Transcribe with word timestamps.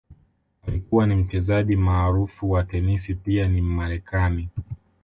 Alikuwa 0.67 1.07
ni 1.07 1.15
Mchezaji 1.15 1.75
maarufu 1.75 2.51
wa 2.51 2.63
tenisi 2.63 3.15
pia 3.15 3.47
ni 3.47 3.61
Mmarekani 3.61 4.49